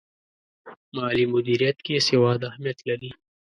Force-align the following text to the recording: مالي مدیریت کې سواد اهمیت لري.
مالي 0.95 1.25
مدیریت 1.33 1.77
کې 1.85 2.05
سواد 2.07 2.39
اهمیت 2.49 2.77
لري. 2.87 3.11